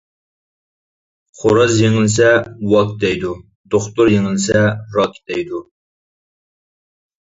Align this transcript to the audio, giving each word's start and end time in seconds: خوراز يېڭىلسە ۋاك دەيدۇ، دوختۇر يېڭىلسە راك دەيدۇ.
خوراز 1.41 1.75
يېڭىلسە 1.83 2.33
ۋاك 2.73 2.97
دەيدۇ، 3.05 3.37
دوختۇر 3.77 4.13
يېڭىلسە 4.17 4.67
راك 5.01 5.25
دەيدۇ. 5.33 5.67